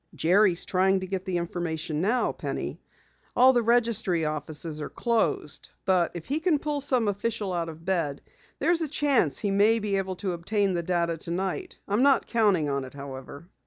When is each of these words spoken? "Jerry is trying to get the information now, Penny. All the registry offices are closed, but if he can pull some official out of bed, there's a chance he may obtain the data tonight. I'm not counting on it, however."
"Jerry 0.15 0.53
is 0.53 0.65
trying 0.65 0.99
to 1.01 1.05
get 1.05 1.25
the 1.25 1.37
information 1.37 2.01
now, 2.01 2.31
Penny. 2.31 2.81
All 3.35 3.53
the 3.53 3.61
registry 3.61 4.25
offices 4.25 4.81
are 4.81 4.89
closed, 4.89 5.69
but 5.85 6.09
if 6.15 6.25
he 6.25 6.39
can 6.39 6.57
pull 6.57 6.81
some 6.81 7.07
official 7.07 7.53
out 7.53 7.69
of 7.69 7.85
bed, 7.85 8.19
there's 8.57 8.81
a 8.81 8.87
chance 8.87 9.37
he 9.37 9.51
may 9.51 9.77
obtain 9.97 10.73
the 10.73 10.81
data 10.81 11.17
tonight. 11.19 11.77
I'm 11.87 12.01
not 12.01 12.25
counting 12.25 12.67
on 12.67 12.83
it, 12.83 12.95
however." 12.95 13.47